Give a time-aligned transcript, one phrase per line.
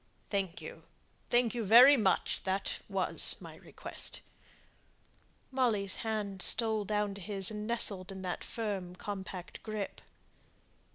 [0.29, 0.81] "Thank you;
[1.29, 2.41] thank you very much.
[2.43, 4.21] That was my request."
[5.51, 9.99] Molly's hand stole down to his, and nestled in that firm compact grasp.